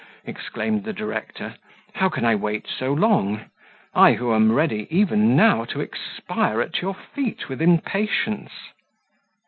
[0.25, 1.53] exclaimed the director.
[1.93, 3.41] "How can I wait so long?
[3.93, 8.49] I who am ready, even now, to expire at your feet with impatience!"